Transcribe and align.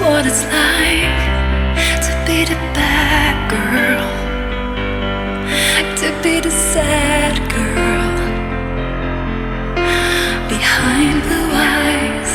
what 0.00 0.26
it's 0.26 0.44
like 0.44 1.20
to 2.06 2.12
be 2.26 2.44
the 2.44 2.58
bad 2.74 3.36
girl, 3.50 4.08
to 5.96 6.08
be 6.22 6.40
the 6.40 6.50
sad 6.50 7.34
girl 7.50 8.14
behind 10.48 11.22
blue 11.22 11.50
eyes, 11.52 12.32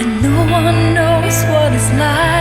and 0.00 0.22
no 0.22 0.36
one 0.58 0.94
knows 0.94 1.44
what 1.50 1.72
it's 1.72 1.90
like. 1.98 2.31